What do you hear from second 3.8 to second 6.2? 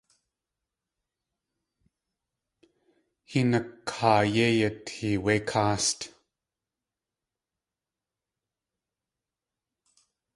káa yéi yatee wé káast.